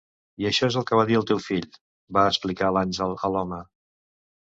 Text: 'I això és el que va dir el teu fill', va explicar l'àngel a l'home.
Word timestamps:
'I 0.43 0.45
això 0.49 0.69
és 0.71 0.77
el 0.79 0.85
que 0.91 0.97
va 0.99 1.03
dir 1.09 1.17
el 1.19 1.27
teu 1.31 1.41
fill', 1.47 1.77
va 2.19 2.23
explicar 2.31 2.71
l'àngel 2.79 3.13
a 3.29 3.31
l'home. 3.35 3.61